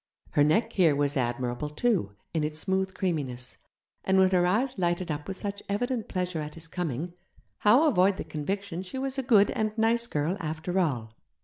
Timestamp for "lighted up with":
4.79-5.37